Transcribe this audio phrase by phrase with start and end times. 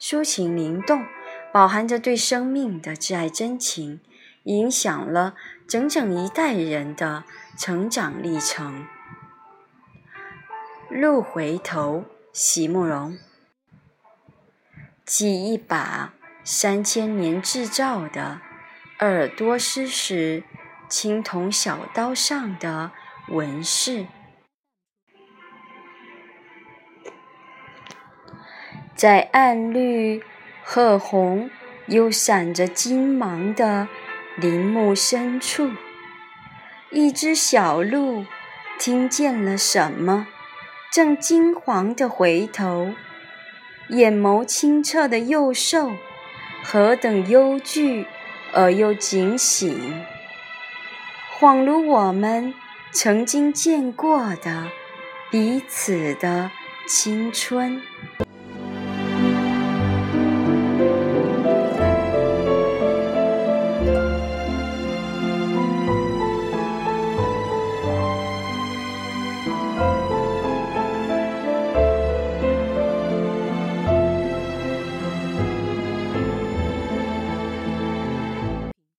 [0.00, 1.04] 抒情灵动，
[1.52, 4.00] 饱含着对生命的挚爱真情，
[4.44, 5.34] 影响了
[5.66, 7.24] 整整一代人的
[7.56, 8.86] 成长历程。
[10.88, 13.18] 路回头，席慕容，
[15.04, 18.40] 记一把三千年制造的
[19.00, 20.44] 耳朵丝时，
[20.88, 22.92] 青铜小刀上的
[23.28, 24.06] 纹饰。
[28.96, 30.22] 在暗绿、
[30.64, 31.50] 褐红
[31.86, 33.88] 又闪着金芒的
[34.36, 35.70] 林木深处，
[36.90, 38.24] 一只小鹿
[38.78, 40.26] 听见了什么，
[40.90, 42.94] 正惊惶地回头，
[43.90, 45.92] 眼眸清澈的幼兽，
[46.64, 48.06] 何等忧惧
[48.54, 50.06] 而又警醒，
[51.38, 52.54] 恍如我们
[52.92, 54.68] 曾经见过的
[55.30, 56.50] 彼此的
[56.88, 57.82] 青春。